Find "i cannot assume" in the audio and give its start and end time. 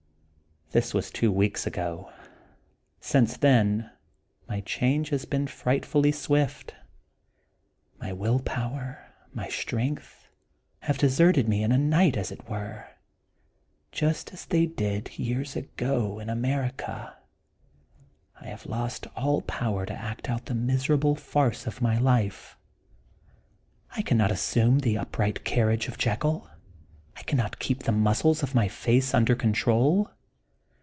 23.97-24.79